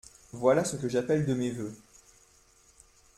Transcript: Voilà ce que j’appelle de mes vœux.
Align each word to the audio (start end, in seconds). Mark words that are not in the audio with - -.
Voilà 0.33 0.65
ce 0.65 0.77
que 0.77 0.89
j’appelle 0.89 1.27
de 1.27 1.35
mes 1.35 1.51
vœux. 1.51 1.75